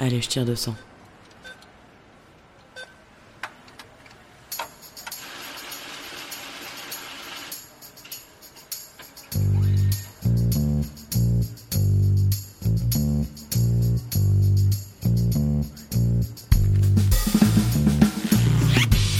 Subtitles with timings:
[0.00, 0.74] Allez, je tire 200.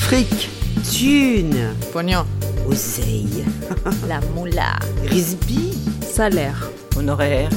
[0.00, 0.50] Fric,
[0.84, 2.24] thune, Pognon.
[2.68, 3.44] oseille,
[4.08, 4.78] La moula.
[5.08, 5.72] risby,
[6.02, 6.70] Salaire.
[6.96, 7.48] Honoraire.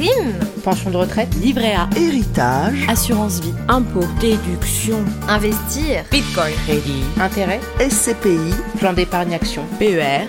[0.00, 0.32] Prime.
[0.64, 1.28] Pension de retraite.
[1.42, 1.86] Livret A.
[1.94, 3.52] héritage, Assurance vie.
[3.68, 4.06] Impôt.
[4.18, 5.04] Déduction.
[5.28, 6.04] Investir.
[6.10, 6.54] Bitcoin.
[6.66, 7.02] Crédit.
[7.20, 7.60] Intérêt.
[7.78, 9.62] SCPI, Plan d'épargne action.
[9.78, 10.26] PER.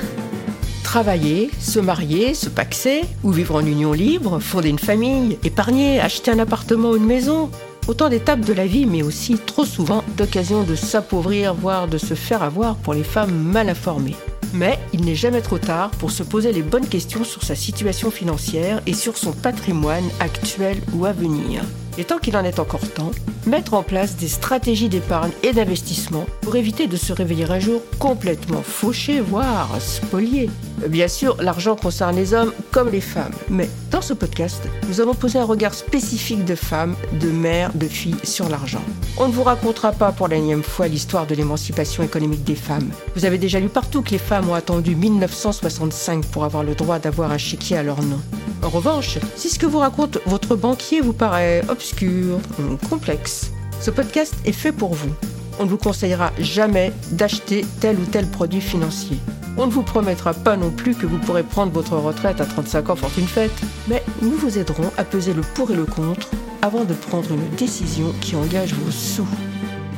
[0.83, 6.31] Travailler, se marier, se paxer, ou vivre en union libre, fonder une famille, épargner, acheter
[6.31, 7.49] un appartement ou une maison.
[7.87, 12.13] Autant d'étapes de la vie, mais aussi trop souvent d'occasions de s'appauvrir, voire de se
[12.13, 14.17] faire avoir pour les femmes mal informées.
[14.53, 18.11] Mais il n'est jamais trop tard pour se poser les bonnes questions sur sa situation
[18.11, 21.63] financière et sur son patrimoine actuel ou à venir.
[21.97, 23.11] Et tant qu'il en est encore temps,
[23.45, 27.81] mettre en place des stratégies d'épargne et d'investissement pour éviter de se réveiller un jour
[27.99, 30.49] complètement fauché, voire spolié.
[30.87, 35.13] Bien sûr, l'argent concerne les hommes comme les femmes, mais dans ce podcast, nous avons
[35.13, 38.81] posé un regard spécifique de femmes, de mères, de filles sur l'argent.
[39.17, 42.89] On ne vous racontera pas pour la énième fois l'histoire de l'émancipation économique des femmes.
[43.15, 46.99] Vous avez déjà lu partout que les femmes ont attendu 1965 pour avoir le droit
[46.99, 48.19] d'avoir un chéquier à leur nom.
[48.63, 53.89] En revanche, si ce que vous raconte votre banquier vous paraît obscur ou complexe, ce
[53.89, 55.13] podcast est fait pour vous.
[55.59, 59.17] On ne vous conseillera jamais d'acheter tel ou tel produit financier.
[59.57, 62.89] On ne vous promettra pas non plus que vous pourrez prendre votre retraite à 35
[62.91, 63.51] ans fortune faite,
[63.87, 66.29] mais nous vous aiderons à peser le pour et le contre
[66.61, 69.27] avant de prendre une décision qui engage vos sous.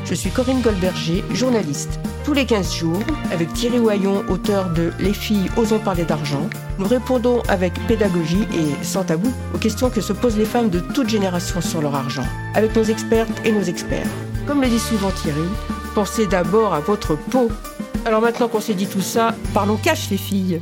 [0.06, 2.00] Je suis Corinne Goldberger, journaliste.
[2.26, 3.00] Tous les 15 jours,
[3.32, 8.84] avec Thierry Wayon, auteur de Les filles osons parler d'argent, nous répondons avec pédagogie et
[8.84, 12.26] sans tabou aux questions que se posent les femmes de toute génération sur leur argent,
[12.54, 14.08] avec nos expertes et nos experts.
[14.46, 15.48] Comme le dit souvent Thierry,
[15.96, 17.50] pensez d'abord à votre peau.
[18.06, 20.60] Alors maintenant qu'on s'est dit tout ça, parlons cash les filles.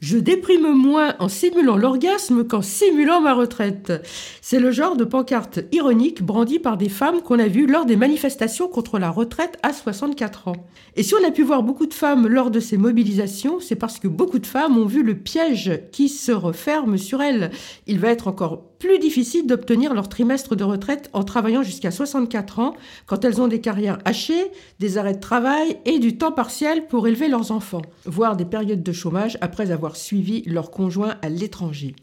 [0.00, 3.94] Je déprime moins en simulant l'orgasme qu'en simulant ma retraite.
[4.42, 7.96] C'est le genre de pancarte ironique brandie par des femmes qu'on a vues lors des
[7.96, 10.66] manifestations contre la retraite à 64 ans.
[10.96, 13.98] Et si on a pu voir beaucoup de femmes lors de ces mobilisations, c'est parce
[13.98, 17.50] que beaucoup de femmes ont vu le piège qui se referme sur elles.
[17.86, 22.58] Il va être encore plus difficile d'obtenir leur trimestre de retraite en travaillant jusqu'à 64
[22.58, 22.74] ans
[23.06, 27.08] quand elles ont des carrières hachées, des arrêts de travail et du temps partiel pour
[27.08, 31.94] élever leurs enfants, voire des périodes de chômage après avoir suivi leur conjoint à l'étranger.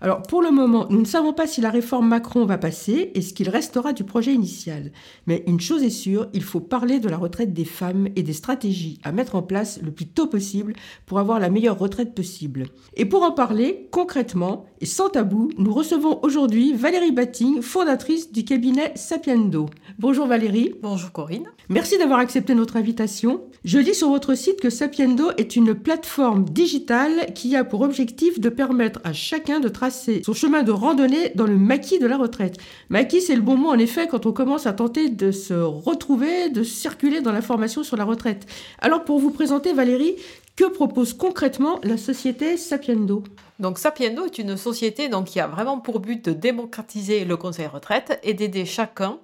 [0.00, 3.22] Alors pour le moment, nous ne savons pas si la réforme Macron va passer et
[3.22, 4.92] ce qu'il restera du projet initial.
[5.26, 8.32] Mais une chose est sûre, il faut parler de la retraite des femmes et des
[8.32, 10.74] stratégies à mettre en place le plus tôt possible
[11.06, 12.66] pour avoir la meilleure retraite possible.
[12.94, 18.44] Et pour en parler concrètement et sans tabou, nous recevons aujourd'hui Valérie Batting, fondatrice du
[18.44, 19.66] cabinet Sapiendo.
[19.98, 20.74] Bonjour Valérie.
[20.82, 21.46] Bonjour Corinne.
[21.68, 23.40] Merci d'avoir accepté notre invitation.
[23.64, 28.38] Je lis sur votre site que Sapiendo est une plateforme digitale qui a pour objectif
[28.38, 32.56] de permettre à chacun de son chemin de randonnée dans le maquis de la retraite.
[32.88, 36.50] Maquis, c'est le bon mot en effet quand on commence à tenter de se retrouver,
[36.50, 38.46] de circuler dans l'information sur la retraite.
[38.78, 40.16] Alors pour vous présenter Valérie,
[40.56, 43.22] que propose concrètement la société Sapiendo?
[43.58, 47.66] Donc Sapiendo est une société donc, qui a vraiment pour but de démocratiser le conseil
[47.66, 49.18] retraite et d'aider chacun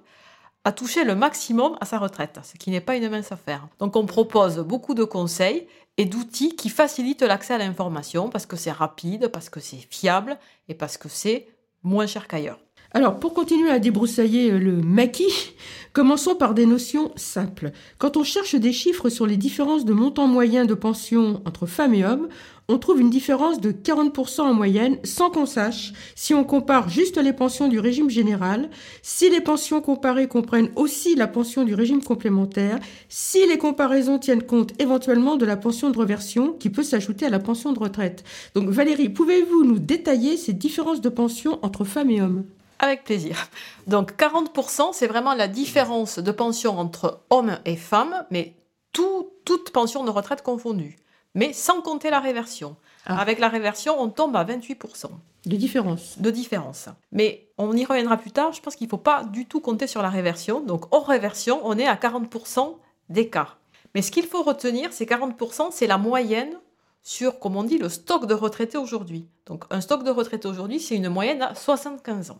[0.63, 3.67] à toucher le maximum à sa retraite, ce qui n'est pas une mince affaire.
[3.79, 5.67] Donc on propose beaucoup de conseils
[5.97, 10.37] et d'outils qui facilitent l'accès à l'information parce que c'est rapide, parce que c'est fiable
[10.67, 11.47] et parce que c'est
[11.83, 12.59] moins cher qu'ailleurs.
[12.95, 15.55] Alors, pour continuer à débroussailler le maquis,
[15.93, 17.71] commençons par des notions simples.
[17.97, 21.95] Quand on cherche des chiffres sur les différences de montant moyen de pension entre femmes
[21.95, 22.27] et hommes,
[22.67, 27.17] on trouve une différence de 40% en moyenne sans qu'on sache si on compare juste
[27.17, 28.69] les pensions du régime général,
[29.01, 32.77] si les pensions comparées comprennent aussi la pension du régime complémentaire,
[33.09, 37.31] si les comparaisons tiennent compte éventuellement de la pension de reversion qui peut s'ajouter à
[37.31, 38.23] la pension de retraite.
[38.53, 42.43] Donc Valérie, pouvez-vous nous détailler ces différences de pension entre femmes et hommes?
[42.83, 43.49] Avec plaisir.
[43.87, 48.55] Donc 40%, c'est vraiment la différence de pension entre hommes et femmes, mais
[48.91, 50.97] tout, toute pension de retraite confondue
[51.35, 52.75] mais sans compter la réversion.
[53.05, 53.19] Ah.
[53.19, 55.07] Avec la réversion, on tombe à 28%
[55.45, 56.19] De différence.
[56.19, 56.89] de différence.
[57.11, 59.87] Mais on y reviendra plus tard, je pense qu'il ne faut pas du tout compter
[59.87, 60.61] sur la réversion.
[60.61, 62.75] Donc hors réversion, on est à 40%
[63.09, 63.57] d'écart.
[63.95, 66.57] Mais ce qu'il faut retenir, c'est 40%, c'est la moyenne
[67.03, 69.27] sur, comme on dit, le stock de retraités aujourd'hui.
[69.45, 72.39] Donc un stock de retraités aujourd'hui, c'est une moyenne à 75 ans.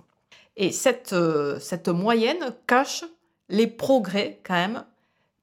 [0.56, 3.04] Et cette, euh, cette moyenne cache
[3.50, 4.86] les progrès quand même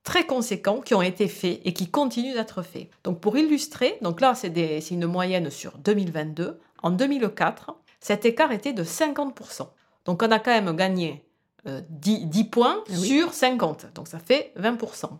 [0.04, 2.88] très conséquents qui ont été faits et qui continuent d'être faits.
[3.04, 4.50] Donc pour illustrer, donc là c'est
[4.90, 6.58] une moyenne sur 2022.
[6.82, 9.68] En 2004, cet écart était de 50%.
[10.06, 11.22] Donc on a quand même gagné
[11.66, 13.06] euh, 10, 10 points Ah oui.
[13.08, 13.88] sur 50.
[13.94, 15.10] Donc ça fait 20%.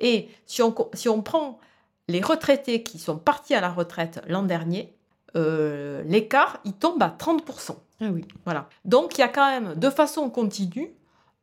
[0.00, 1.58] Et si on, co- si on prend
[2.08, 4.92] les retraités qui sont partis à la retraite l'an dernier,
[5.36, 7.76] euh, l'écart, il tombe à 30%.
[8.00, 8.24] Ah oui.
[8.44, 8.68] Voilà.
[8.84, 10.90] Donc il y a quand même, de façon continue,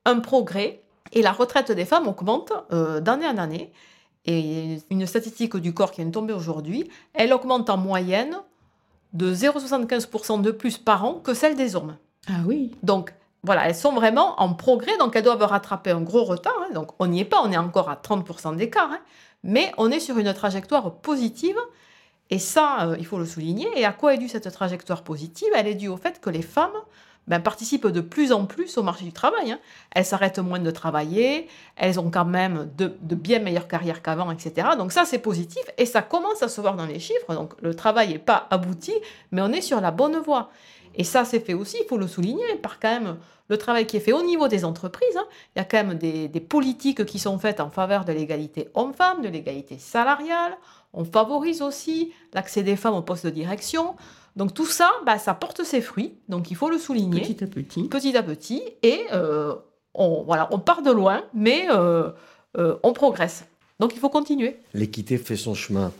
[0.05, 0.81] un progrès.
[1.11, 3.71] Et la retraite des femmes augmente euh, d'année en année.
[4.25, 8.37] Et une statistique du corps qui vient de tomber aujourd'hui, elle augmente en moyenne
[9.13, 11.95] de 0,75% de plus par an que celle des hommes.
[12.27, 12.71] Ah oui.
[12.81, 13.13] Donc
[13.43, 16.55] voilà, elles sont vraiment en progrès, donc elles doivent rattraper un gros retard.
[16.63, 16.73] hein.
[16.73, 18.99] Donc on n'y est pas, on est encore à 30% d'écart, hein.
[19.43, 21.57] mais on est sur une trajectoire positive.
[22.29, 23.67] Et ça, euh, il faut le souligner.
[23.75, 25.49] Et à quoi est due cette trajectoire positive?
[25.55, 26.71] Elle est due au fait que les femmes
[27.27, 29.51] ben, participent de plus en plus au marché du travail.
[29.51, 29.59] hein.
[29.91, 34.69] Elles s'arrêtent moins de travailler, elles ont quand même de, bien meilleures carrières qu'avant, etc.
[34.77, 37.33] Donc ça, c'est positif et ça commence à se voir dans les chiffres.
[37.33, 38.93] Donc le travail n'est pas abouti,
[39.31, 40.49] mais on est sur la bonne voie.
[40.95, 43.17] Et ça, c'est fait aussi, il faut le souligner, par quand même
[43.49, 45.17] le travail qui est fait au niveau des entreprises.
[45.17, 45.25] hein.
[45.55, 48.69] Il y a quand même des, des politiques qui sont faites en faveur de l'égalité
[48.75, 50.57] homme-femme, de l'égalité salariale.
[50.95, 53.95] On favorise aussi l'accès des femmes aux postes de direction.
[54.35, 56.13] Donc tout ça, bah, ça porte ses fruits.
[56.29, 57.83] Donc il faut le souligner Petit à petit.
[57.87, 58.63] petit à petit.
[58.81, 59.55] Et euh,
[59.93, 62.09] on, voilà, on part de loin, mais euh,
[62.57, 63.45] euh, on progresse.
[63.79, 64.57] Donc il faut continuer.
[64.73, 65.91] L'équité fait son chemin.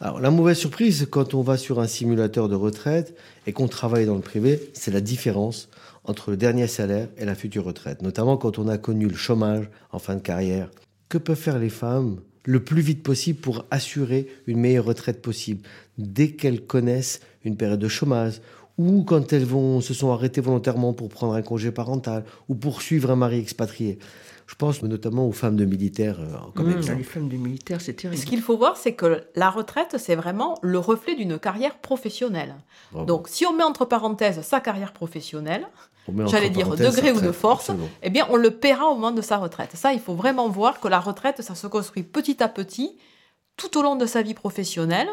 [0.00, 3.16] Alors, la mauvaise surprise, quand on va sur un simulateur de retraite
[3.46, 5.68] et qu'on travaille dans le privé, c'est la différence
[6.04, 9.70] entre le dernier salaire et la future retraite, notamment quand on a connu le chômage
[9.92, 10.68] en fin de carrière.
[11.08, 15.62] Que peuvent faire les femmes le plus vite possible pour assurer une meilleure retraite possible
[15.98, 18.40] dès qu'elles connaissent une période de chômage
[18.76, 22.82] ou quand elles vont, se sont arrêtées volontairement pour prendre un congé parental ou pour
[22.82, 23.98] suivre un mari expatrié.
[24.46, 26.98] Je pense notamment aux femmes de militaires euh, comme Mmh, exemple.
[26.98, 28.20] les femmes de militaires, c'est terrible.
[28.20, 32.54] Ce qu'il faut voir, c'est que la retraite, c'est vraiment le reflet d'une carrière professionnelle.
[32.92, 33.06] Bravo.
[33.06, 35.66] Donc si on met entre parenthèses sa carrière professionnelle,
[36.26, 37.88] j'allais dire degré ou de force, absolument.
[38.02, 39.70] eh bien, on le paiera au moment de sa retraite.
[39.74, 42.96] Ça, il faut vraiment voir que la retraite, ça se construit petit à petit,
[43.56, 45.08] tout au long de sa vie professionnelle,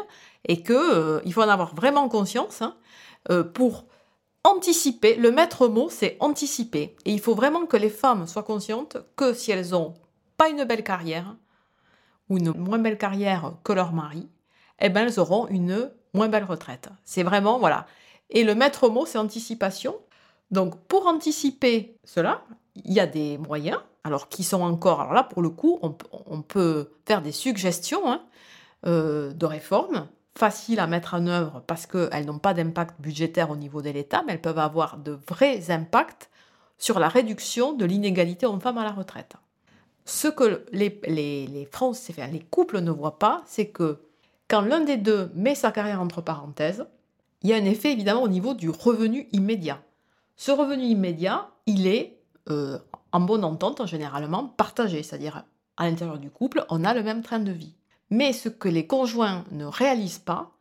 [0.48, 2.74] et que euh, il faut en avoir vraiment conscience hein,
[3.30, 3.86] euh, pour
[4.44, 5.14] anticiper.
[5.14, 6.96] Le maître mot, c'est anticiper.
[7.04, 9.94] Et il faut vraiment que les femmes soient conscientes que si elles ont
[10.36, 11.36] pas une belle carrière
[12.28, 14.28] ou une moins belle carrière que leur mari,
[14.80, 16.88] eh ben elles auront une moins belle retraite.
[17.04, 17.86] C'est vraiment voilà.
[18.30, 19.94] Et le maître mot, c'est anticipation.
[20.52, 22.42] Donc, pour anticiper cela,
[22.76, 26.42] il y a des moyens, alors qui sont encore, alors là, pour le coup, on,
[26.42, 28.22] peut faire des suggestions hein,
[28.86, 30.06] euh, de réformes,
[30.36, 34.22] faciles à mettre en œuvre parce qu'elles n'ont pas d'impact budgétaire au niveau de l'État,
[34.26, 36.30] mais elles peuvent avoir de vrais impacts
[36.78, 39.34] sur la réduction de l'inégalité homme-femme à la retraite.
[40.04, 44.00] Ce que les, Français, les couples ne voient pas, c'est que
[44.48, 46.86] quand l'un des deux met sa carrière entre parenthèses,
[47.42, 49.80] il y a un effet évidemment au niveau du revenu immédiat.
[50.36, 52.18] Ce revenu immédiat, il est
[52.50, 52.78] euh,
[53.12, 55.44] en bonne entente généralement partagé, c'est-à-dire
[55.76, 57.74] à l'intérieur du couple, on a le même train de vie.
[58.10, 60.52] Mais ce que les conjoints ne réalisent pas,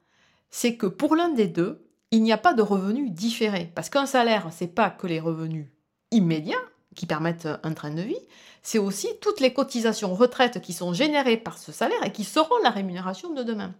[0.49, 3.71] c'est que pour l'un des deux, il n'y a pas de revenu différé.
[3.73, 5.67] Parce qu'un salaire, c'est pas que les revenus
[6.11, 6.55] immédiats
[6.95, 8.19] qui permettent un train de vie,
[8.61, 12.57] c'est aussi toutes les cotisations retraite qui sont générées par ce salaire et qui seront
[12.63, 13.73] la rémunération de demain.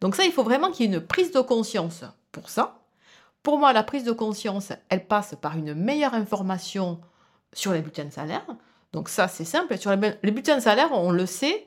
[0.00, 2.79] Donc ça, il faut vraiment qu'il y ait une prise de conscience pour ça.
[3.42, 7.00] Pour moi, la prise de conscience, elle passe par une meilleure information
[7.52, 8.46] sur les bulletins de salaire.
[8.92, 9.78] Donc ça, c'est simple.
[9.78, 11.66] Sur les, bulletins de salaire, on le sait,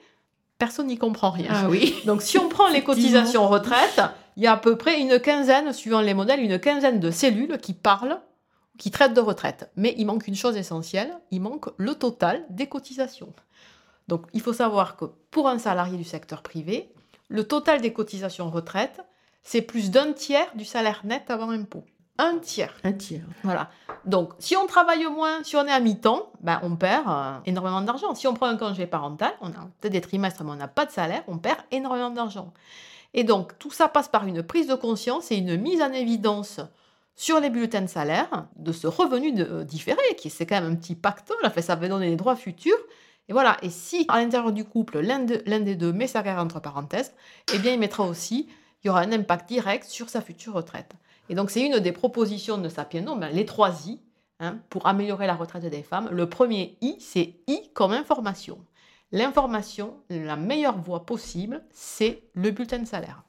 [0.58, 1.50] personne n'y comprend rien.
[1.50, 1.96] Ah oui.
[2.06, 4.02] Donc si on prend les cotisations retraite,
[4.36, 7.58] il y a à peu près une quinzaine, suivant les modèles, une quinzaine de cellules
[7.58, 8.20] qui parlent,
[8.78, 9.72] qui traitent de retraite.
[9.76, 13.34] Mais il manque une chose essentielle, il manque le total des cotisations.
[14.08, 16.92] Donc il faut savoir que pour un salarié du secteur privé,
[17.30, 19.02] le total des cotisations retraite,
[19.44, 21.84] c'est plus d'un tiers du salaire net avant impôt.
[22.18, 22.74] Un tiers.
[22.84, 23.26] Un tiers.
[23.44, 23.70] Voilà.
[24.06, 27.82] Donc, si on travaille moins, si on est à mi-temps, ben, on perd euh, énormément
[27.82, 28.14] d'argent.
[28.14, 30.86] Si on prend un congé parental, on a peut-être des trimestres, mais on n'a pas
[30.86, 32.54] de salaire, on perd énormément d'argent.
[33.16, 36.60] Et donc, tout ça passe par une prise de conscience et une mise en évidence
[37.16, 40.72] sur les bulletins de salaire de ce revenu de, euh, différé, qui c'est quand même
[40.72, 42.78] un petit pactole, en fait, ça va donner des droits futurs.
[43.30, 46.22] Et voilà, et si à l'intérieur du couple, l'un de- l'un des deux met sa
[46.22, 47.14] carrière entre parenthèses,
[47.54, 48.50] eh bien, il mettra aussi,
[48.84, 50.94] il y aura un impact direct sur sa future retraite.
[51.30, 54.02] Et donc, c'est une des propositions de Sapieno, ben, les trois I,
[54.40, 56.10] hein, pour améliorer la retraite des femmes.
[56.12, 58.64] Le premier I, c'est I comme information.
[59.12, 63.24] L'information, la meilleure voie possible, c'est le bulletin de salaire.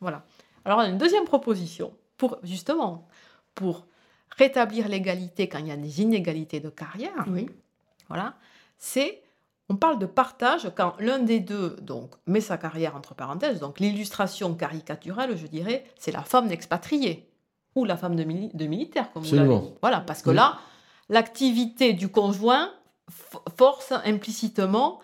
[0.00, 0.24] Voilà.
[0.64, 3.08] Alors, on a une deuxième proposition, pour justement,
[3.54, 3.86] pour
[4.36, 7.24] rétablir l'égalité quand il y a des inégalités de carrière.
[7.26, 7.48] Oui.
[8.08, 8.34] Voilà.
[8.78, 9.22] C'est,
[9.70, 13.60] on parle de partage quand l'un des deux donc met sa carrière entre parenthèses.
[13.60, 17.26] Donc l'illustration caricaturelle, je dirais, c'est la femme d'expatrié.
[17.76, 19.46] ou la femme de, mili- de militaire, comme Absolument.
[19.46, 19.74] vous l'avez dit.
[19.80, 20.36] Voilà, parce que Oui.
[20.36, 20.58] là,
[21.08, 22.70] l'activité du conjoint
[23.56, 24.98] force implicitement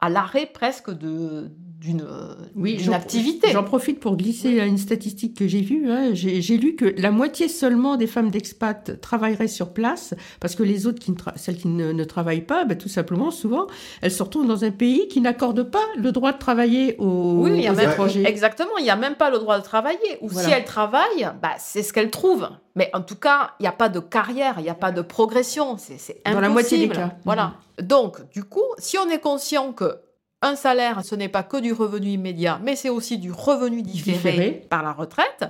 [0.00, 1.50] à l'arrêt presque de-
[1.82, 2.06] d'une
[2.54, 3.48] Oui, d'une j'en- activité.
[3.50, 5.90] J'en profite pour glisser à une statistique que j'ai vue.
[5.90, 6.10] hein.
[6.14, 10.86] J'ai lu que la moitié seulement des femmes d'expat travailleraient sur place, parce que les
[10.86, 13.66] autres, qui ne tra- celles qui ne, ne travaillent pas, ben, tout simplement, souvent,
[14.00, 17.68] elles se retrouvent dans un pays qui n'accorde pas le droit de travailler aux, Oui,
[17.68, 18.24] aux étrangers.
[18.26, 19.98] exactement, il n'y a même pas le droit de travailler.
[20.20, 20.48] Ou Voilà.
[20.48, 22.48] si elle travaille, bah, c'est ce qu'elle trouve.
[22.76, 25.02] Mais en tout cas, il n'y a pas de carrière, il n'y a pas de
[25.02, 25.76] progression.
[25.78, 26.34] C'est c'est impossible.
[26.34, 27.16] Dans la moitié des cas.
[27.24, 27.54] Voilà.
[27.82, 29.96] Donc, du coup, si on est conscient que
[30.42, 34.16] un salaire, ce n'est pas que du revenu immédiat, mais c'est aussi du revenu différé,
[34.32, 34.50] Différé.
[34.68, 35.44] par la retraite.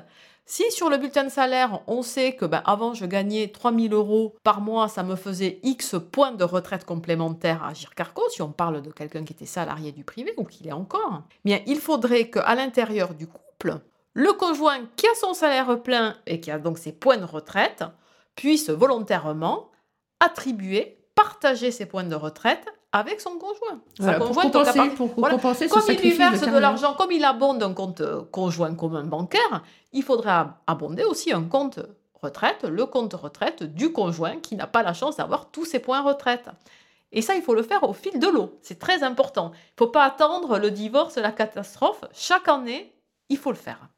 [0.45, 4.35] Si sur le bulletin de salaire, on sait que ben, avant je gagnais 3000 euros
[4.43, 8.51] par mois, ça me faisait X points de retraite complémentaire à Agir Carco, si on
[8.51, 12.29] parle de quelqu'un qui était salarié du privé ou qui l'est encore, bien il faudrait
[12.29, 13.79] qu'à l'intérieur du couple,
[14.15, 17.85] le conjoint qui a son salaire plein et qui a donc ses points de retraite
[18.35, 19.71] puisse volontairement
[20.21, 23.81] attribuer, partager ses points de retraite avec son conjoint.
[23.99, 25.35] Voilà, pour conjointe, compenser, pour voilà.
[25.35, 28.75] compenser ce comme il lui verse de, l'argent, comme il abonde un compte euh, conjoint
[28.75, 31.81] commun bancaire, il faudrait ab- abonder aussi un compte
[32.21, 36.03] retraite, le compte retraite du conjoint qui n'a pas la chance d'avoir tous ses points
[36.03, 36.49] retraite.
[37.11, 38.59] Et ça, il faut le faire au fil de l'eau.
[38.63, 39.53] C'est très important.
[39.55, 42.05] Il ne faut pas attendre le divorce, la catastrophe.
[42.15, 42.95] Chaque année,
[43.29, 43.89] il faut le faire.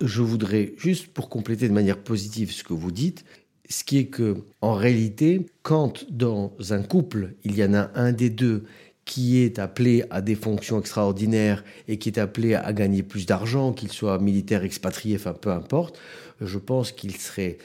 [0.00, 3.24] Je voudrais juste pour compléter de manière positive ce que vous dites,
[3.68, 8.12] ce qui est que en réalité, quand dans un couple, il y en a un
[8.12, 8.64] des deux
[9.04, 13.72] qui est appelé à des fonctions extraordinaires et qui est appelé à gagner plus d'argent,
[13.72, 15.98] qu'il soit militaire, expatrié, enfin peu importe,
[16.40, 17.58] je pense qu'il serait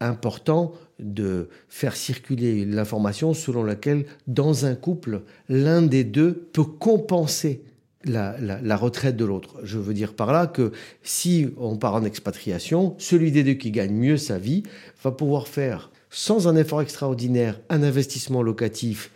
[0.00, 7.62] important de faire circuler l'information selon laquelle dans un couple, l'un des deux peut compenser
[8.04, 9.56] la, retraite de l'autre.
[9.62, 13.70] Je veux dire par là que si on part en expatriation, celui des deux qui
[13.70, 14.62] gagne mieux sa vie
[15.02, 19.10] va pouvoir faire, sans un effort extraordinaire, un investissement locatif,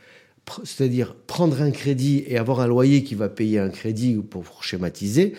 [0.64, 5.34] c'est-à-dire prendre un crédit et avoir un loyer qui va payer un crédit pour schématiser,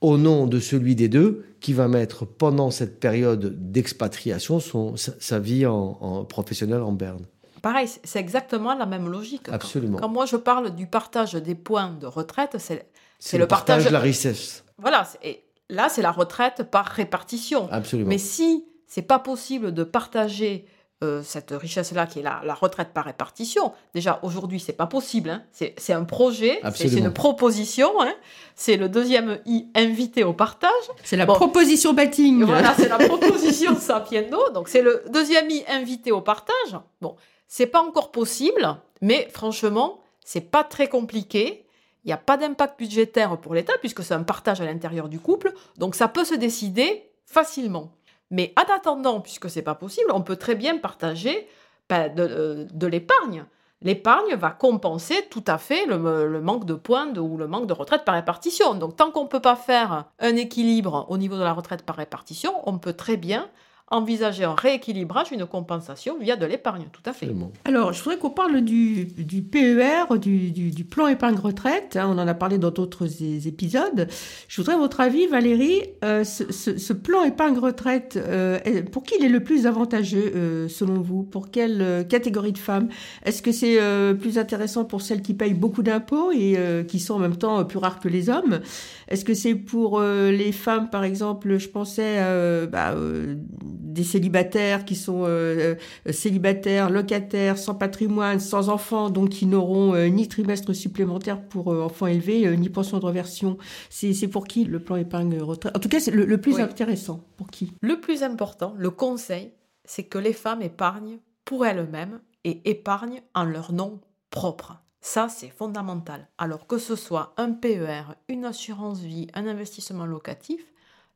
[0.00, 5.38] au nom de celui des deux qui va mettre pendant cette période d'expatriation sa, sa
[5.38, 7.24] vie en professionnelle en berne.
[7.62, 9.42] Pareil, c'est- exactement la même logique.
[9.46, 9.98] Quand- Absolument.
[9.98, 12.88] Quand, moi je parle du partage des points de retraite, c'est
[13.18, 14.64] C'est le le partage partage- de la richesse.
[14.78, 15.04] voilà.
[15.04, 17.68] c'est- et là, c'est la retraite par répartition.
[17.70, 18.08] Absolument.
[18.08, 20.66] Mais si c'est pas possible de partager
[21.04, 25.30] euh, cette richesse-là, qui est la, la retraite par répartition, déjà aujourd'hui, c'est pas possible.
[25.30, 25.44] hein.
[25.52, 27.88] C'est c'est un projet, c'est- une proposition.
[28.02, 28.12] hein.
[28.56, 30.72] C'est le deuxième I invité au partage.
[31.04, 31.34] C'est la Bon.
[31.34, 32.42] proposition batting.
[32.42, 34.40] Voilà, c'est la proposition Sapiendo.
[34.52, 36.72] Donc c'est le deuxième I invité au partage.
[37.00, 37.14] Bon,
[37.48, 41.64] c'est pas encore possible, mais franchement, c'est pas très compliqué.
[42.04, 45.18] Il n'y a pas d'impact budgétaire pour l'État puisque c'est un partage à l'intérieur du
[45.18, 47.90] couple, donc ça peut se décider facilement.
[48.30, 51.48] Mais en attendant, puisque c'est pas possible, on peut très bien partager
[51.88, 53.44] ben, de, euh, de l'épargne.
[53.80, 57.66] L'épargne va compenser tout à fait le, le manque de points de- ou le manque
[57.66, 58.74] de retraite par répartition.
[58.74, 61.96] Donc tant qu'on ne peut pas faire un équilibre au niveau de la retraite par
[61.96, 63.48] répartition, on peut très bien
[63.90, 67.26] envisager un rééquilibrage, une compensation via de l'épargne, tout à fait.
[67.26, 67.52] Absolument.
[67.64, 71.96] Alors, je voudrais qu'on parle du, du PER, du, du- du plan épargne retraite.
[71.96, 73.06] hein, on en a parlé dans d'autres
[73.46, 74.06] épisodes.
[74.48, 75.82] Je voudrais votre avis, Valérie.
[76.04, 78.58] euh, ce, ce- ce plan épargne retraite, euh,
[78.92, 81.22] pour qui il est le plus avantageux, euh, selon vous?
[81.22, 82.88] Pour quelle euh, catégorie de femmes?
[83.24, 87.00] Est-ce que c'est euh, plus intéressant pour celles qui payent beaucoup d'impôts et euh, qui
[87.00, 88.60] sont en même temps plus rares que les hommes?
[89.08, 93.36] Est-ce que c'est pour euh, les femmes, par exemple, je pensais euh, bah, euh,
[93.80, 95.74] des célibataires qui sont euh,
[96.06, 101.68] euh, célibataires, locataires, sans patrimoine, sans enfants, donc qui n'auront euh, ni trimestre supplémentaire pour
[101.68, 103.56] enfants élevés, ni pension de reversion.
[103.90, 105.76] C'est c'est pour qui le plan épargne retraite?
[105.76, 106.62] En tout cas, c'est le, le plus Oui.
[106.62, 107.20] intéressant.
[107.36, 107.72] Pour qui?
[107.80, 109.52] Le plus important, le conseil,
[109.84, 114.80] c'est que les femmes épargnent pour elles-mêmes et épargnent en leur nom propre.
[115.00, 116.28] Ça, c'est fondamental.
[116.38, 120.60] Alors que ce soit un PER, une assurance vie, un investissement locatif,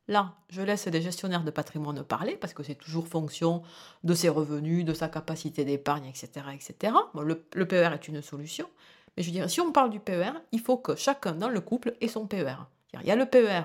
[0.07, 3.63] là, je laisse les gestionnaires de patrimoine parler parce que c'est toujours fonction
[4.03, 6.29] de ses revenus, de sa capacité d'épargne, etc.
[6.53, 6.93] etc.
[7.13, 8.67] Bon, le, le PER est une solution.
[9.15, 11.61] Mais je veux dire, si on parle du PER, il faut que chacun dans le
[11.61, 12.55] couple ait son PER.
[13.01, 13.63] Il y a le PER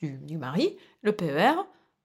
[0.00, 1.54] du, du mari, le PER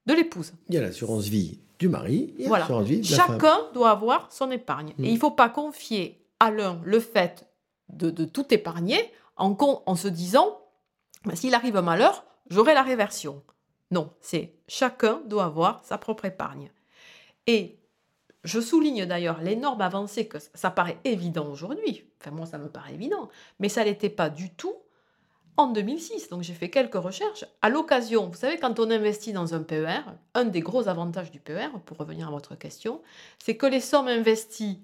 [0.06, 0.54] de l'épouse.
[0.68, 2.64] Il y a l'assurance vie du mari et Voilà.
[2.64, 3.40] l'assurance vie de la femme.
[3.40, 4.94] Chacun doit avoir son épargne.
[4.98, 5.06] Mm.
[5.06, 7.46] Et il ne faut pas confier à l'un le fait
[7.90, 9.00] de, de tout épargner
[9.38, 10.60] en, se disant,
[11.26, 13.42] Ben, s'il arrive un malheur, j'aurai la réversion.
[13.92, 16.72] Non, c'est chacun doit avoir sa propre épargne.
[17.48, 17.80] Et
[18.44, 22.06] je souligne d'ailleurs l'énorme avancée que ça- paraît évident aujourd'hui.
[22.22, 23.30] Enfin, moi, ça me paraît évident.
[23.60, 24.76] Mais ça n'était pas du tout
[25.58, 26.30] en 2006.
[26.30, 27.46] Donc j'ai fait quelques recherches.
[27.62, 30.02] À l'occasion, vous savez, quand on investit dans un PER,
[30.36, 33.02] un des gros avantages du PER, pour revenir à votre question,
[33.40, 34.82] c'est que les sommes investies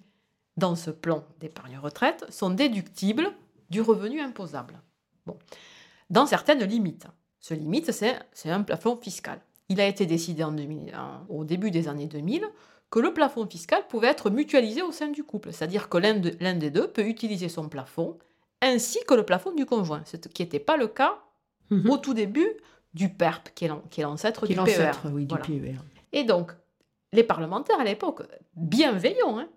[0.57, 3.31] dans ce plan d'épargne retraite sont déductibles
[3.69, 4.81] du revenu imposable.
[5.25, 5.37] Bon.
[6.09, 7.07] Dans certaines limites.
[7.47, 9.39] Ce limite, c'est un plafond fiscal.
[9.69, 12.43] Il a été décidé en 2000 en- au début des années 2000
[12.89, 16.35] que le plafond fiscal pouvait être mutualisé au sein du couple, c'est-à-dire que l'un de-
[16.39, 18.17] l'un des deux peut utiliser son plafond
[18.63, 21.19] ainsi que le plafond du conjoint, ce qui n'était pas le cas
[21.69, 21.87] Mhm.
[21.91, 22.49] au tout début
[22.95, 24.91] du PERP, qui est l'ancêtre du PER.
[25.13, 25.45] oui, du Voilà.
[25.45, 25.75] PER.
[26.13, 26.51] Et donc,
[27.13, 28.23] les parlementaires à l'époque,
[28.55, 29.47] bienveillants, hein,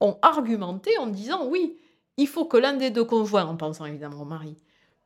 [0.00, 1.76] ont argumenté en disant oui,
[2.16, 4.56] il faut que l'un des deux conjoints, en pensant évidemment au mari,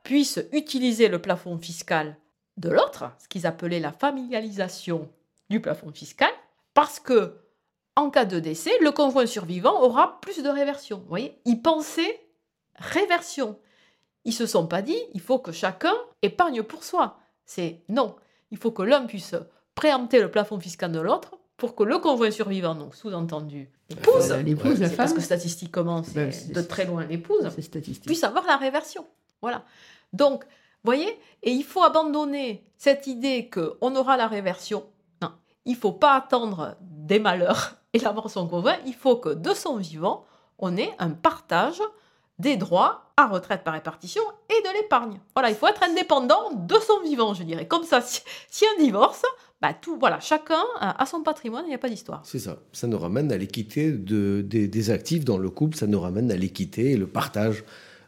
[0.04, 2.16] puisse utiliser le plafond fiscal
[2.58, 5.08] de l'autre, ce qu'ils appelaient la familialisation
[5.48, 6.30] du plafond fiscal,
[6.74, 7.38] parce que
[7.96, 10.98] en cas de décès, le conjoint survivant aura plus de réversion.
[10.98, 12.20] Vous voyez, ils pensaient
[12.76, 13.58] réversion.
[14.24, 17.18] Ils se sont pas dit, il faut que chacun épargne pour soi.
[17.44, 18.14] C'est non,
[18.50, 19.34] il faut que l'un puisse
[19.74, 24.42] préempter le plafond fiscal de l'autre pour que le conjoint survivant, donc sous-entendu l'épouse, Euh,
[24.42, 27.48] L'épouse, la c'est parce que statistiquement c'est Ben, c'est- de très loin l'épouse,
[28.04, 29.06] puisse avoir la réversion.
[29.42, 29.64] Voilà.
[30.12, 30.44] Donc,
[30.84, 34.84] voyez, et il faut abandonner cette idée qu'on aura la réversion.
[35.22, 35.32] Non,
[35.64, 38.76] il faut pas attendre des malheurs et la mort son conjoint.
[38.86, 40.24] Il faut que de son vivant,
[40.58, 41.82] on ait un partage
[42.38, 45.18] des droits à retraite par répartition et de l'épargne.
[45.34, 47.66] Voilà, il faut être indépendant de son vivant, je dirais.
[47.66, 49.22] Comme ça, si, si un divorce,
[49.60, 52.20] bah tout, voilà, chacun a son patrimoine, il n'y a pas d'histoire.
[52.24, 52.58] C'est ça.
[52.72, 56.30] Ça nous ramène à l'équité de, des, des actifs dans le couple, ça nous ramène
[56.30, 57.64] à l'équité et le partage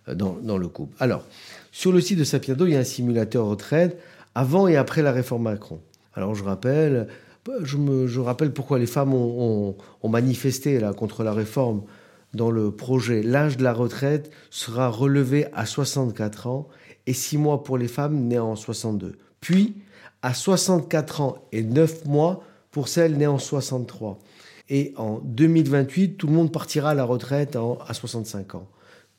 [0.07, 0.95] euh, dans, dans le couple.
[1.01, 1.25] Alors,
[1.73, 3.99] sur le site de Sapiendo, il y a un simulateur retraite
[4.35, 5.81] avant et après la réforme Macron.
[6.15, 7.09] Alors, je rappelle,
[7.63, 11.83] je, rappelle pourquoi les femmes ont, manifesté là, contre la réforme
[12.35, 13.23] dans le projet.
[13.23, 16.69] L'âge de la retraite sera relevé à 64 ans
[17.07, 19.17] et 6 mois pour les femmes nées en 62.
[19.41, 19.77] Puis,
[20.23, 24.19] à 64 ans et 9 mois pour celles nées en 63.
[24.69, 28.69] Et en 2028, tout le monde partira à la retraite à 65 ans.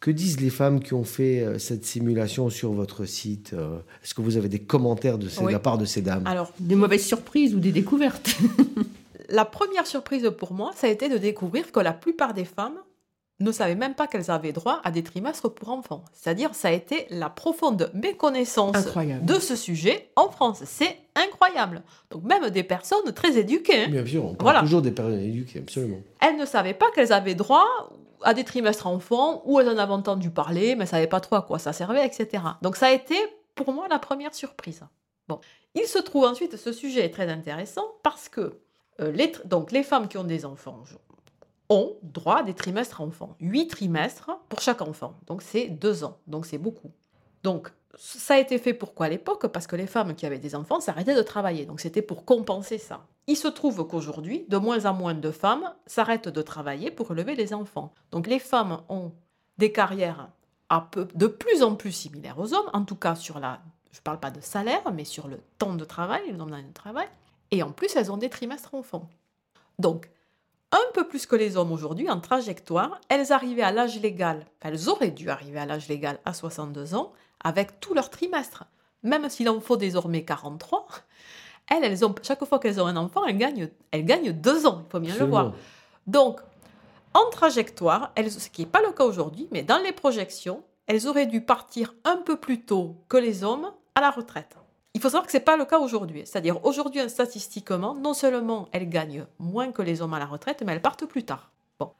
[0.01, 4.13] Que disent les femmes qui ont fait euh, cette simulation sur votre site euh, Est-ce
[4.15, 6.25] que vous avez des commentaires de, ces- de la part de ces dames?
[6.25, 8.35] Alors, Des mauvaises surprises ou des découvertes?
[9.29, 12.77] la première surprise pour moi, ça a été de découvrir que la plupart des femmes
[13.43, 16.03] ne savaient même pas qu'elles avaient droit à des trimestres pour enfants.
[16.13, 19.25] C'est-à-dire, ça a été la profonde méconnaissance Incroyable.
[19.25, 20.61] de ce sujet en France.
[20.65, 21.81] C'est incroyable.
[22.09, 24.59] Donc même des personnes très éduquées, hein, Bien sûr, on parle Voilà.
[24.61, 25.97] toujours des personnes éduquées, absolument.
[26.21, 27.65] elles ne savaient pas qu'elles avaient droit
[28.23, 31.19] à des trimestres enfants, ou elles en avaient entendu parler, mais elles ne savaient pas
[31.19, 32.43] trop à quoi ça servait, etc.
[32.61, 33.15] Donc ça a été
[33.55, 34.81] pour moi la première surprise.
[35.27, 35.39] Bon.
[35.73, 38.59] Il se trouve ensuite, ce sujet est très intéressant parce que
[38.99, 40.83] euh, les, donc, les femmes qui ont des enfants
[41.71, 43.35] ont droit à des trimestres enfants.
[43.39, 45.15] Huit trimestres pour chaque enfant.
[45.25, 46.17] Donc c'est deux ans.
[46.27, 46.91] Donc c'est beaucoup.
[47.43, 49.47] Donc ça a été fait pourquoi à l'époque?
[49.47, 51.65] Parce que les femmes qui avaient des enfants s'arrêtaient de travailler.
[51.65, 53.07] Donc c'était pour compenser ça.
[53.27, 57.35] Il se trouve qu'aujourd'hui, de moins en moins de femmes s'arrêtent de travailler pour élever
[57.35, 57.93] les enfants.
[58.11, 59.13] Donc les femmes ont
[59.57, 60.29] des carrières
[60.67, 63.99] à peu, de plus en plus similaires aux hommes, en tout cas sur la, je
[63.99, 66.73] ne parle pas de salaire, mais sur le temps de travail, le nombre d'années de
[66.73, 67.07] travail.
[67.51, 69.09] Et en plus, elles ont des trimestres enfants.
[69.79, 70.09] Donc,
[70.71, 74.89] un peu plus que les hommes aujourd'hui, en trajectoire, elles arrivaient à l'âge légal, elles
[74.89, 77.11] auraient dû arriver à l'âge légal à 62 ans,
[77.43, 78.65] avec tout leur trimestre.
[79.03, 80.87] Même s'il en faut désormais 43,
[81.69, 84.83] elles, elles ont, chaque fois qu'elles ont un enfant, elles gagnent, elles gagnent deux ans,
[84.85, 85.53] il faut bien le voir.
[86.07, 86.39] Donc,
[87.13, 91.07] en trajectoire, elles, ce qui n'est pas le cas aujourd'hui, mais dans les projections, elles
[91.07, 94.55] auraient dû partir un peu plus tôt que les hommes à la retraite.
[94.93, 96.23] Il faut savoir que ce n'est pas le cas aujourd'hui.
[96.25, 100.73] C'est-à-dire, aujourd'hui, statistiquement, non seulement elles gagnent moins que les hommes à la retraite, mais
[100.73, 101.49] elles partent plus tard.
[101.79, 101.91] Bon.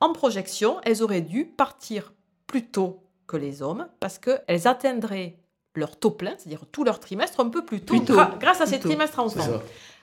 [0.00, 2.12] En projection, elles auraient dû partir
[2.46, 5.36] plus tôt que les hommes parce qu'elles atteindraient
[5.74, 8.60] leur taux plein, c'est-à-dire tout leur trimestre, un peu plus tôt, Plus tôt, gra- grâce
[8.60, 8.88] à ces tôt.
[8.88, 9.62] trimestres ça.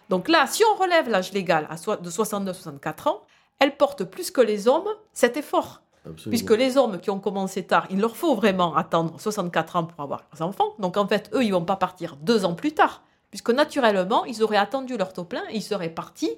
[0.09, 3.21] Donc là, si on relève l'âge légal à so- de 62-64 ans,
[3.59, 5.81] elles portent plus que les hommes cet effort.
[6.05, 6.29] Absolument.
[6.31, 10.01] Puisque les hommes qui ont commencé tard, il leur faut vraiment attendre 64 ans pour
[10.03, 10.73] avoir leurs enfants.
[10.79, 13.03] Donc en fait, eux, ils vont pas partir deux ans plus tard.
[13.31, 16.31] Puisque naturellement, ils auraient attendu leur taux plein et ils seraient partis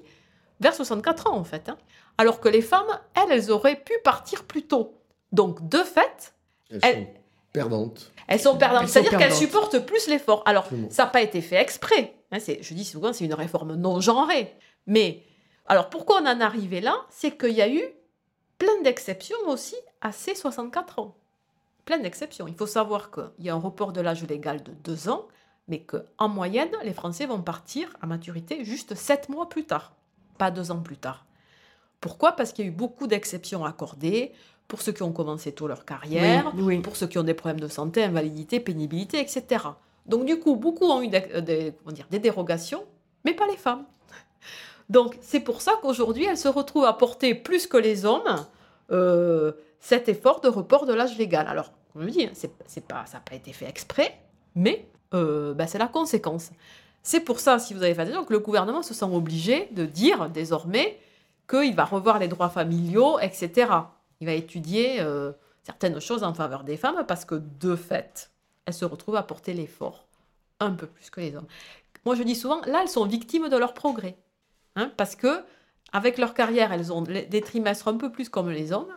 [0.60, 1.68] vers 64 ans en fait.
[1.68, 1.76] hein.
[2.16, 4.94] Alors que les femmes, elles, elles auraient pu partir plus tôt.
[5.32, 6.34] Donc de fait,
[6.70, 7.06] Elles elles- sont
[7.52, 8.12] perdantes.
[8.28, 8.88] elles sont perdantes.
[8.88, 10.42] C'est-à-dire qu'elles supportent plus l'effort.
[10.46, 10.88] Alors, Absolument.
[10.90, 12.14] ça n'a pas été fait exprès.
[12.32, 14.54] Hein, c'est- je dis souvent, c'est une réforme non genrée.
[14.86, 15.24] Mais,
[15.66, 16.96] alors pourquoi on en est arrivé là?
[17.10, 17.82] C'est qu'il y a eu
[18.58, 21.14] plein d'exceptions aussi à ces 64 ans.
[21.84, 22.48] Plein d'exceptions.
[22.48, 25.26] Il faut savoir qu'il y a un report de l'âge légal de deux ans,
[25.68, 29.92] mais qu'en moyenne, les Français vont partir à maturité juste sept mois plus tard,
[30.38, 31.24] pas deux ans plus tard.
[32.00, 32.32] Pourquoi?
[32.32, 34.32] Parce qu'il y a eu beaucoup d'exceptions accordées
[34.68, 36.78] pour ceux qui ont commencé tôt leur carrière, Oui, oui.
[36.80, 39.64] pour ceux qui ont des problèmes de santé, invalidité, pénibilité, etc.
[40.06, 42.84] Donc du coup, beaucoup ont eu des, euh, des- comment dire, des dérogations,
[43.24, 43.84] mais pas les femmes.
[44.88, 48.46] Donc c'est pour ça qu'aujourd'hui, elles se retrouvent à porter plus que les hommes
[48.92, 51.46] euh, cet effort de report de l'âge légal.
[51.48, 54.18] Alors, le dis, hein, c'est, pas, ça n'a pas été fait exprès,
[54.54, 56.50] mais euh, ben, c'est la conséquence.
[57.02, 59.84] C'est pour ça, si vous avez fait attention, que le gouvernement se sent obligé de
[59.84, 60.98] dire désormais
[61.48, 63.70] qu'il va revoir les droits familiaux, etc.
[64.20, 68.30] Il va étudier euh, certaines choses en faveur des femmes parce que, de fait,
[68.66, 70.06] elles se retrouvent à porter l'effort
[70.58, 71.46] un peu plus que les hommes.
[72.04, 74.16] Moi, je dis souvent, là, elles sont victimes de leur progrès.
[74.76, 75.42] Hein, parce que,
[75.92, 78.94] avec leur carrière, elles ont des trimestres un peu plus comme les hommes,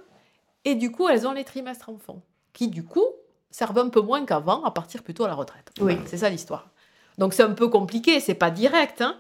[0.66, 2.22] et du coup, elles ont les trimestres enfants,
[2.54, 3.06] qui, du coup,
[3.50, 5.72] servent un peu moins qu'avant, à partir plutôt à la retraite.
[5.78, 5.94] Oui.
[5.94, 6.70] Voilà, c'est ça l'histoire.
[7.18, 9.18] Donc, c'est un peu compliqué, c'est pas direct, hein,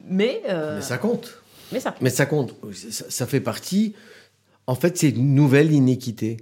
[0.00, 1.42] mais, euh, Mais ça compte.
[1.72, 2.54] mais ça Mais ça compte.
[2.72, 3.94] Ça, ça fait partie.
[4.66, 6.36] En fait, c'est une nouvelle inéquité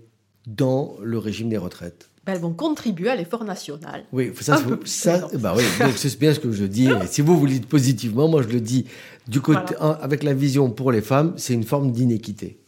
[0.47, 2.11] dans le régime des retraites.
[2.27, 4.05] Ben, elles vont contribuer à l'effort national.
[4.13, 6.89] Oui, ça, ça bah oui, donc c'est bien ce que je dis.
[6.89, 8.87] Et si vous vous le dites positivement, moi je le dis
[9.29, 12.59] du côté avec la vision pour les femmes, c'est une forme d'inéquité.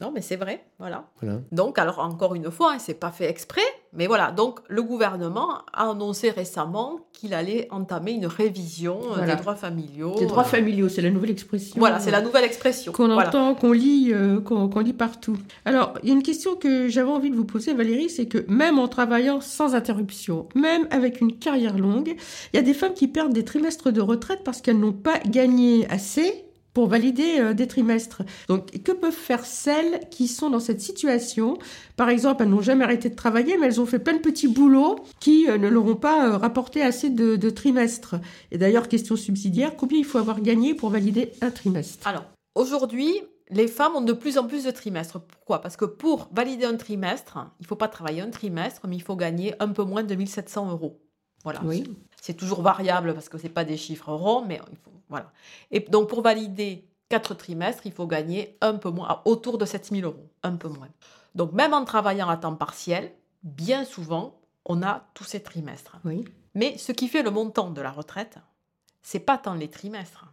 [0.00, 1.06] Non, mais c'est vrai, voilà.
[1.20, 1.40] Voilà.
[1.50, 4.30] Donc, alors encore une fois, hein, c'est pas fait exprès, mais voilà.
[4.30, 9.34] Donc, le gouvernement a annoncé récemment qu'il allait entamer une révision euh, Voilà.
[9.34, 10.14] des droits familiaux.
[10.20, 11.74] Les droits Euh, familiaux, c'est la nouvelle expression.
[11.78, 12.92] Voilà, c'est la nouvelle expression.
[12.92, 13.28] qu'on Voilà.
[13.30, 15.36] entend, qu'on lit, euh, qu'on qu'on lit partout.
[15.64, 18.44] Alors, il y a une question que j'avais envie de vous poser, Valérie, c'est que
[18.48, 22.14] même en travaillant sans interruption, même avec une carrière longue,
[22.52, 25.18] il y a des femmes qui perdent des trimestres de retraite parce qu'elles n'ont pas
[25.26, 28.22] gagné assez pour valider euh, des trimestres.
[28.48, 31.58] Donc, que peuvent faire celles qui sont dans cette situation?
[31.96, 34.48] Par exemple, elles n'ont jamais arrêté de travailler, mais elles ont fait plein de petits
[34.48, 38.16] boulots qui euh, ne leur ont pas euh, rapporté assez de, de trimestres.
[38.50, 42.06] Et d'ailleurs, question subsidiaire, combien il faut avoir gagné pour valider un trimestre?
[42.06, 45.20] Alors, aujourd'hui, les femmes ont de plus en plus de trimestres.
[45.20, 45.60] Pourquoi?
[45.60, 49.02] Parce que pour valider un trimestre, il ne faut pas travailler un trimestre, mais il
[49.02, 51.00] faut gagner un peu moins de 1700 euros.
[51.44, 51.60] Voilà.
[51.64, 51.84] Oui.
[52.20, 55.30] C'est toujours variable parce que ce n'est pas des chiffres ronds, mais il faut, voilà.
[55.70, 60.04] Et donc, pour valider quatre trimestres, il faut gagner un peu moins, autour de 7000
[60.04, 60.88] euros, un peu moins.
[61.34, 65.96] Donc, même en travaillant à temps partiel, bien souvent, on a tous ces trimestres.
[66.04, 66.24] Oui.
[66.54, 68.36] Mais ce qui fait le montant de la retraite,
[69.02, 70.26] c'est pas tant les trimestres,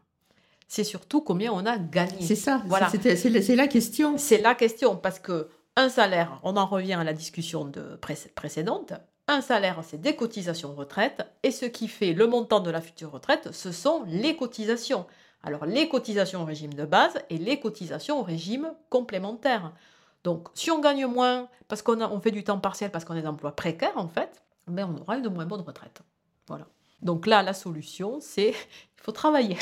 [0.68, 2.22] c'est surtout combien on a gagné.
[2.22, 2.90] C'est ça, Voilà.
[2.90, 4.18] c'est la, c'est la question.
[4.18, 8.18] C'est la question parce que un salaire, on en revient à la discussion de pré-
[8.34, 8.94] précédente.
[9.28, 13.12] Un salaire, c'est des cotisations retraite, et ce qui fait le montant de la future
[13.12, 15.06] retraite, ce sont les cotisations.
[15.44, 19.72] Alors les cotisations au régime de base et les cotisations au régime complémentaire.
[20.24, 23.16] Donc si on gagne moins parce qu'on a- on fait du temps partiel parce qu'on
[23.16, 26.02] est d'emploi précaire en fait, ben on aura une moins bonne retraite.
[26.48, 26.66] Voilà.
[27.02, 29.58] Donc là, la solution, c'est il faut travailler.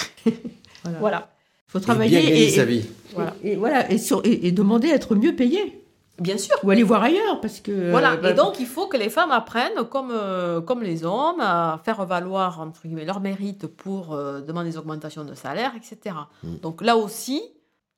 [0.84, 1.00] Voilà.
[1.00, 1.30] Voilà.
[1.68, 2.86] Il faut Et travailler bien gagner et, sa vie.
[3.14, 3.34] Voilà.
[3.44, 5.83] et- et voilà, et, sur- et- et demander à être mieux payé.
[6.20, 6.56] Bien sûr.
[6.64, 7.90] Ou aller voir ailleurs, parce que...
[7.90, 11.04] Voilà, euh, bah, et donc il faut que les femmes apprennent, comme, euh, comme les
[11.06, 15.74] hommes, à faire valoir entre guillemets, leur mérite pour euh, demander des augmentations de salaire,
[15.76, 16.16] etc.
[16.44, 16.58] Mm.
[16.58, 17.42] Donc là aussi,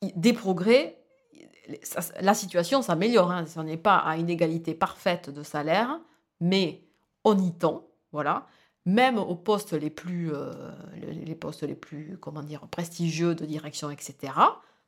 [0.01, 0.97] des progrès,
[1.84, 3.32] ça- la situation s'améliore.
[3.32, 5.99] Hein, on n'est pas à une égalité parfaite de salaire,
[6.39, 6.84] mais
[7.25, 8.45] on y tend, voilà.
[8.86, 10.51] Même aux postes les plus, euh,
[11.01, 14.32] les postes les plus, comment dire, prestigieux de direction, etc.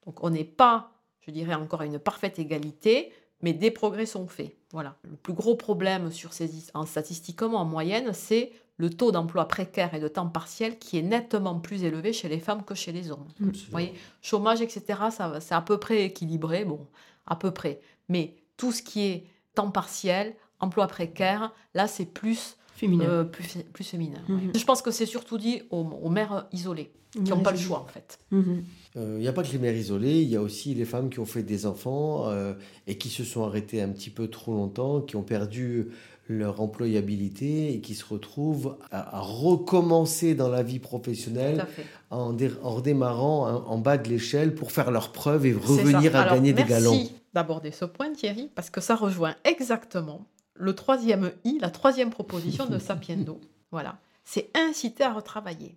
[0.05, 0.91] Donc on n'est pas,
[1.27, 3.11] je dirais encore à une parfaite égalité,
[3.41, 4.55] mais des progrès sont faits.
[4.71, 4.95] Voilà.
[5.03, 9.93] Le plus gros problème sur ces, en statistiquement en moyenne, c'est le taux d'emploi précaire
[9.93, 13.11] et de temps partiel qui est nettement plus élevé chez les femmes que chez les
[13.11, 13.27] hommes.
[13.39, 13.49] Mm.
[13.49, 16.85] Vous voyez, chômage, etc., ça, c'est à peu près équilibré, bon,
[17.25, 17.81] à peu près.
[18.09, 23.05] Mais tout ce qui est temps partiel, emploi précaire, là, c'est plus, Féminin.
[23.05, 24.19] euh, plus, fé- plus féminin.
[24.29, 24.35] ouais.
[24.35, 24.51] Mhm.
[24.55, 27.79] Je pense que c'est surtout dit aux, aux mères isolées, qui n'ont pas le choix,
[27.81, 28.19] en fait.
[28.31, 28.63] Mhm.
[28.95, 31.19] Il n'y a pas que les mères isolées, il y a aussi les femmes qui
[31.19, 32.53] ont fait des enfants euh,
[32.87, 35.89] et qui se sont arrêtées un petit peu trop longtemps, qui ont perdu
[36.29, 41.65] leur employabilité et qui se retrouvent à, à recommencer dans la vie professionnelle
[42.09, 46.15] en, dé- en redémarrant hein, en bas de l'échelle pour faire leurs preuves et revenir
[46.15, 46.91] à Alors, gagner des galons.
[46.91, 50.25] Merci d'aborder ce point, Thierry, parce que ça rejoint exactement
[50.57, 53.39] le troisième I, la troisième proposition de Sapiendo.
[53.71, 55.75] Voilà, c'est inciter à retravailler.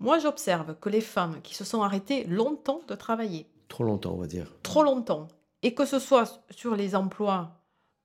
[0.00, 4.16] Moi, j'observe que les femmes qui se sont arrêtées longtemps de travailler, Trop longtemps, on
[4.16, 4.50] va dire.
[4.62, 5.28] trop longtemps,
[5.62, 7.60] et que ce soit sur les emplois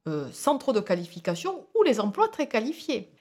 [0.10, 3.14] euh, sans trop de qualification ou les emplois très qualifiés,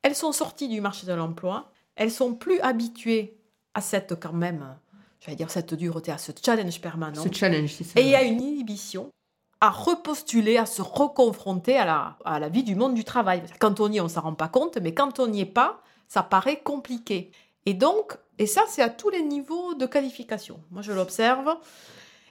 [0.00, 3.36] elles sont sorties du marché de l'emploi, elles sont plus habituées
[3.74, 4.78] à cette quand même,
[5.20, 7.22] j'allais dire cette dureté, à ce challenge permanent.
[7.22, 8.00] Ce challenge, c'est ça.
[8.00, 9.10] Et il y a une inhibition
[9.60, 13.42] à repostuler, à se reconfronter à la, à la vie du monde du travail.
[13.60, 15.44] Quand on y est, on ne s'en rend pas compte, mais quand on n'y est
[15.46, 17.30] pas, ça paraît compliqué.
[17.66, 20.60] Et donc, et ça, c'est à tous les niveaux de qualification.
[20.70, 21.56] Moi, je l'observe.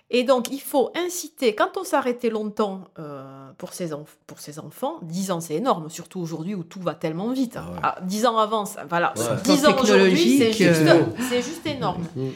[0.09, 4.59] Et donc, il faut inciter, quand on s'arrêtait longtemps euh, pour, ses enf- pour ses
[4.59, 7.55] enfants, 10 ans c'est énorme, surtout aujourd'hui où tout va tellement vite.
[7.57, 7.79] Ah ouais.
[7.81, 9.23] Ah, 10 ans avant, ça- voilà, Ouais.
[9.43, 12.03] 10 ans aujourd'hui, c'est juste, euh, c'est juste énorme.
[12.15, 12.27] Mm.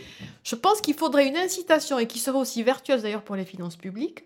[0.43, 3.75] Je pense qu'il faudrait une incitation et qui serait aussi vertueuse d'ailleurs pour les finances
[3.75, 4.23] publiques,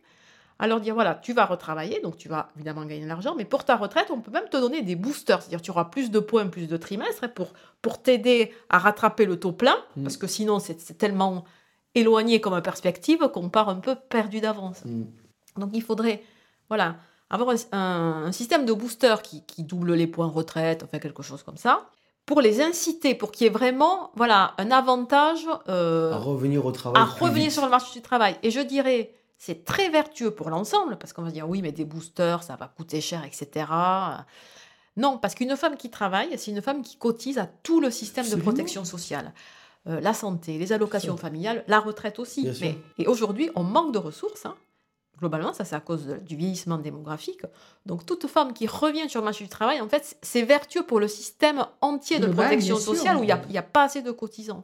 [0.62, 3.46] à leur dire voilà, tu vas retravailler, donc tu vas évidemment gagner de l'argent, mais
[3.46, 6.20] pour ta retraite, on peut même te donner des boosters, c'est-à-dire tu auras plus de
[6.20, 10.04] points, plus de trimestres hein, pour, pour t'aider à rattraper le taux plein, Mm.
[10.04, 11.44] parce que sinon c'est tellement
[11.96, 14.86] éloigné comme perspective qu'on part un peu perdu d'avance.
[14.86, 15.04] Mm.
[15.58, 16.24] Donc il faudrait
[16.70, 16.96] voilà,
[17.32, 21.58] avoir un, système de booster qui, qui double les points retraite, enfin quelque chose comme
[21.58, 21.90] ça,
[22.28, 26.72] pour les inciter, pour qu'il y ait vraiment voilà, un avantage euh, À revenir au
[26.72, 27.02] travail.
[27.02, 27.52] à revenir vite.
[27.52, 28.38] sur le marché du travail.
[28.44, 31.72] Et je dirais, c'est très vertueux pour l'ensemble, parce qu'on va se dire, oui, mais
[31.72, 33.66] des boosters, ça va coûter cher, etc.
[34.98, 38.24] Non, parce qu'une femme qui travaille, c'est une femme qui cotise à tout le système
[38.26, 38.46] Absolument.
[38.46, 39.34] de protection sociale.
[39.88, 42.48] Euh, la santé, les allocations familiales, la retraite aussi.
[42.62, 44.46] Mais, et aujourd'hui, on manque de ressources.
[44.46, 44.56] hein.
[45.18, 47.42] Globalement, ça c'est à cause de- du vieillissement démographique.
[47.88, 51.00] Donc toute femme qui revient sur le marché du travail, en fait, c'est vertueux pour
[51.00, 53.84] le système entier de protection bien sociale où il n'y a, il y a pas
[53.86, 54.64] assez de cotisants.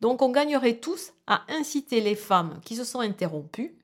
[0.00, 3.76] Donc on gagnerait tous à inciter les femmes qui se sont interrompues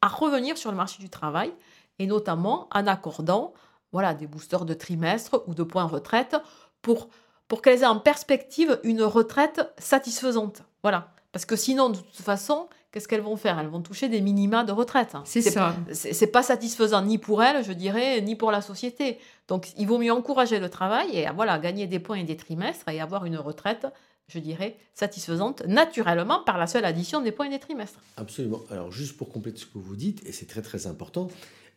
[0.00, 1.52] à revenir sur le marché du travail
[1.98, 3.52] et notamment en accordant
[3.92, 6.36] voilà, des boosters de trimestre ou de points retraite
[6.82, 7.08] pour,
[7.48, 10.62] pour qu'elles aient en perspective une retraite satisfaisante.
[10.82, 11.12] Voilà.
[11.32, 13.58] Parce que sinon, de toute façon, qu'est-ce qu'elles vont faire?
[13.58, 15.14] Elles vont toucher des minima de retraite.
[15.24, 15.74] C'est ça.
[15.92, 19.18] C'est pas satisfaisant ni pour elles, je dirais, ni pour la société.
[19.48, 22.88] Donc, il vaut mieux encourager le travail et voilà, gagner des points et des trimestres
[22.88, 23.86] et avoir une retraite,
[24.28, 28.00] je dirais, satisfaisante naturellement par la seule addition des points et des trimestres.
[28.16, 28.60] Absolument.
[28.70, 31.28] Alors, juste pour compléter ce que vous dites, et c'est très très important,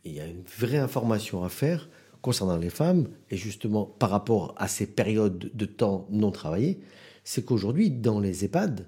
[0.04, 1.90] il y a une vraie information à faire
[2.22, 6.80] concernant les femmes, et justement par rapport à ces périodes de temps non travaillées,
[7.24, 8.88] c'est qu'aujourd'hui, dans les EHPAD,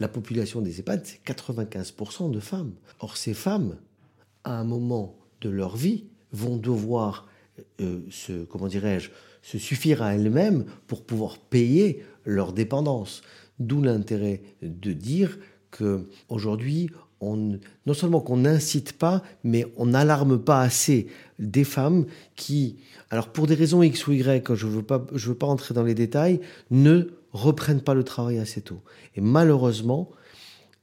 [0.00, 2.72] la population des EHPAD, c'est 95% de femmes.
[3.00, 3.76] Or, ces femmes,
[4.42, 7.28] à un moment de leur vie, vont devoir
[7.80, 9.10] euh, se, comment dirais-je,
[9.42, 13.22] se suffire à elles-mêmes pour pouvoir payer leur dépendance.
[13.58, 15.38] D'où l'intérêt de dire
[15.70, 16.90] que aujourd'hui,
[17.20, 21.06] on, non seulement qu'on n'incite pas, mais on n'alarme pas assez
[21.38, 22.76] des femmes qui,
[23.10, 25.94] alors pour des raisons X ou Y, je ne veux, veux pas entrer dans les
[25.94, 26.40] détails,
[26.70, 28.80] ne reprennent pas le travail assez tôt.
[29.16, 30.10] Et malheureusement,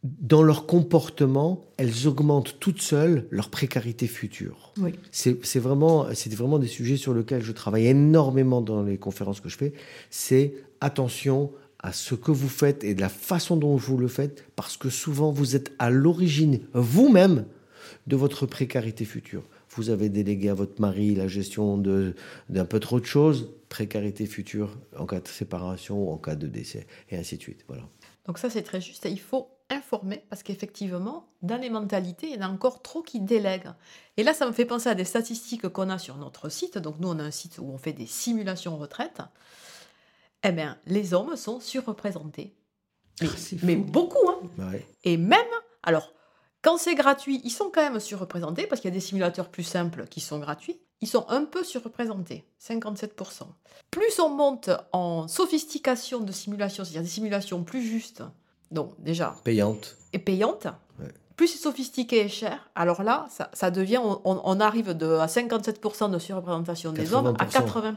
[0.03, 4.73] dans leur comportement, elles augmentent toutes seules leur précarité future.
[4.79, 4.93] Oui.
[5.11, 9.49] C'est vraiment, c'est vraiment des sujets sur lesquels je travaille énormément dans les conférences que
[9.49, 9.73] je fais.
[10.09, 14.45] C'est attention à ce que vous faites et de la façon dont vous le faites,
[14.55, 17.45] parce que souvent vous êtes à l'origine vous-même
[18.07, 19.43] de votre précarité future.
[19.75, 24.77] Vous avez délégué à votre mari la gestion d'un peu trop de choses, précarité future
[24.97, 27.63] en cas de séparation ou en cas de décès, et ainsi de suite.
[27.67, 27.83] Voilà.
[28.27, 29.07] Donc ça, c'est très juste.
[29.09, 33.19] Il faut informer parce qu'effectivement, dans les mentalités, il y en a encore trop qui
[33.19, 33.71] délèguent.
[34.17, 36.77] Et là, ça me fait penser à des statistiques qu'on a sur notre site.
[36.77, 39.21] Donc nous, on a un site où on fait des simulations retraite.
[40.43, 42.55] Eh bien, les hommes sont surreprésentés.
[43.21, 43.83] Mais, Ah, mais fou.
[43.83, 44.39] beaucoup, hein
[44.71, 44.87] Ouais.
[45.03, 45.39] Et même,
[45.83, 46.13] alors,
[46.63, 49.63] quand c'est gratuit, ils sont quand même surreprésentés parce qu'il y a des simulateurs plus
[49.63, 50.79] simples qui sont gratuits.
[51.01, 53.43] Ils sont un peu surreprésentés, 57%.
[53.89, 58.21] Plus on monte en sophistication de simulation, c'est-à-dire des simulations plus justes,
[58.71, 59.97] donc déjà, Payante.
[60.13, 60.71] et payantes, Ouais.
[61.41, 66.11] Plus c'est sophistiqué et cher, alors là, ça, ça devient, on, arrive de, à 57%
[66.11, 67.95] de surreprésentation des hommes à 80%.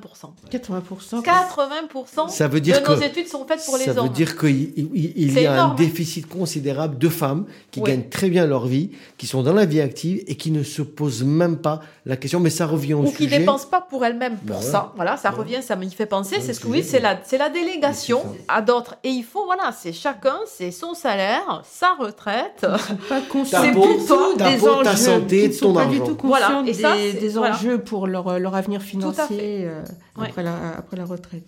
[0.50, 1.22] 80%.
[1.22, 4.06] 80% Ça veut dire de nos que- études sont faites pour les Ça hommes.
[4.08, 7.80] veut dire qu'il il- il C'est y a énorme, un déficit considérable de femmes qui
[7.80, 7.90] Oui.
[7.90, 10.80] gagnent très bien leur vie, qui sont dans la vie active et qui ne se
[10.80, 12.40] posent même pas la question.
[12.40, 13.40] Mais ça revient au ou qui sujet.
[13.40, 14.70] dépensent pas pour elles-mêmes pour Bah ouais.
[14.70, 14.92] ça.
[14.96, 15.36] Voilà, ça Ouais.
[15.38, 16.40] revient, ça m'y fait penser.
[16.40, 18.54] C'est ce que oui, c'est la, la délégation ça.
[18.56, 18.94] à d'autres.
[19.04, 22.66] Et il faut, voilà, c'est chacun, c'est son salaire, sa retraite.
[23.42, 25.98] Ta peau, tout ta des peau, ta enjeux, santé, qui ne sont ton pas du
[25.98, 27.54] tout conscients Voilà, et des, ça, c'est- des voilà.
[27.54, 29.82] enjeux pour leur, leur avenir financier euh,
[30.18, 30.28] Ouais.
[30.28, 31.44] après, la, après la retraite.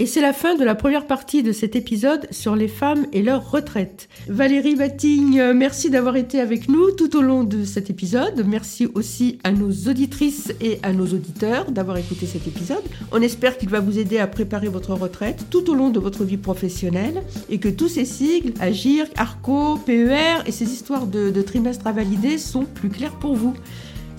[0.00, 3.22] Et c'est la fin de la première partie de cet épisode sur les femmes et
[3.22, 4.08] leur retraite.
[4.26, 8.44] Valérie Battigne, euh, merci d'avoir été avec nous tout au long de cet épisode.
[8.44, 12.82] Merci aussi à nos auditrices et à nos auditeurs d'avoir écouté cet épisode.
[13.12, 16.24] On espère qu'il va vous aider à préparer votre retraite tout au long de votre
[16.24, 21.42] vie professionnelle et que tous ces sigles, Agir, ARCO, PER et ces histoires de, de
[21.42, 23.54] trimestres à valider sont plus clairs pour vous.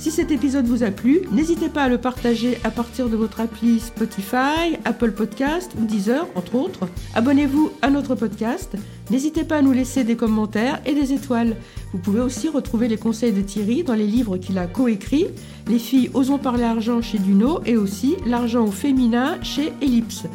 [0.06, 3.40] Si cet épisode vous a plu, n'hésitez pas à le partager à partir de votre
[3.40, 6.88] appli Spotify, Apple Podcast ou Deezer, entre autres.
[7.16, 8.76] Abonnez-vous à notre podcast.
[9.10, 11.56] N'hésitez pas à nous laisser des commentaires et des étoiles.
[11.92, 15.26] Vous pouvez aussi retrouver les conseils de Thierry dans les livres qu'il a coécrits
[15.66, 20.26] Les filles osons parler argent chez Duno et aussi L'argent au féminin chez Ellipse.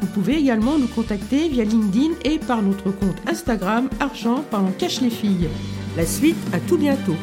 [0.00, 4.72] Vous pouvez également nous contacter via LinkedIn et par notre compte Instagram Argent par on
[4.72, 5.48] cache les filles.
[5.96, 7.14] La suite, à tout bientôt.